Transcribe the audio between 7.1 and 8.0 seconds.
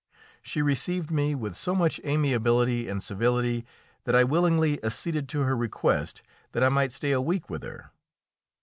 a week with her.